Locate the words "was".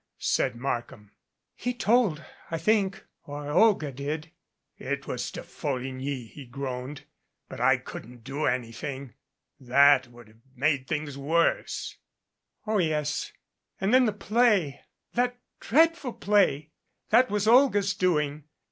5.05-5.29, 17.29-17.47